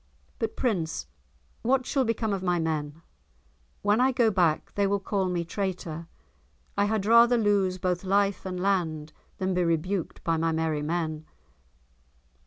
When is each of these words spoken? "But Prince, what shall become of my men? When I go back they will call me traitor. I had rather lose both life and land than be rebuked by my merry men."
"But 0.39 0.55
Prince, 0.57 1.05
what 1.61 1.85
shall 1.85 2.03
become 2.05 2.33
of 2.33 2.41
my 2.41 2.57
men? 2.57 3.03
When 3.83 4.01
I 4.01 4.11
go 4.11 4.31
back 4.31 4.73
they 4.73 4.87
will 4.87 4.99
call 4.99 5.29
me 5.29 5.45
traitor. 5.45 6.07
I 6.75 6.85
had 6.85 7.05
rather 7.05 7.37
lose 7.37 7.77
both 7.77 8.03
life 8.03 8.43
and 8.43 8.59
land 8.59 9.13
than 9.37 9.53
be 9.53 9.63
rebuked 9.63 10.23
by 10.23 10.37
my 10.37 10.51
merry 10.51 10.81
men." 10.81 11.27